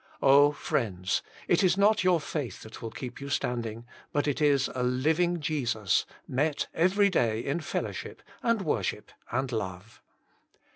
[0.23, 4.67] "Oh, friends, it is not your faith that will keep you standing, but it is
[4.73, 10.01] a living Jesus, met *pen3 J>ai2 in tellowabfp and worship and love.